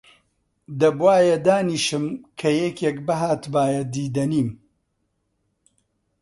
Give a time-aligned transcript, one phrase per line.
[0.79, 2.05] دەبوایە دانیشم
[2.39, 4.49] کە یەکێک بهاتبایە دیدەنیم